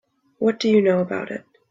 [0.39, 1.45] What do you know about it?